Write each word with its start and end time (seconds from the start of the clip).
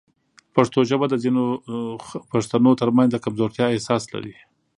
پښتو 0.55 0.79
ژبه 0.89 1.05
د 1.09 1.15
ځینو 1.23 1.43
پښتنو 2.31 2.71
ترمنځ 2.81 3.09
د 3.11 3.17
کمزورتیا 3.25 3.65
احساس 3.69 4.03
لري. 4.13 4.35